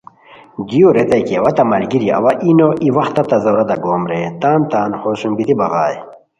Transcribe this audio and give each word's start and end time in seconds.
دیو 0.67 0.87
ریتائے 0.95 1.21
کی 1.27 1.33
اوا 1.39 1.51
تہ 1.57 1.63
ملگیری 1.71 2.09
اوا 2.17 2.31
ای 2.43 2.51
نو 2.57 2.67
ای 2.83 2.87
وختہ 2.97 3.21
تہ 3.29 3.37
ضرورتہ 3.43 3.75
گوم 3.83 4.03
رے 4.11 4.21
تان 4.41 4.59
تان 4.71 4.89
ہوسوم 5.01 5.31
بیتی 5.37 5.55
بغائے 5.59 5.95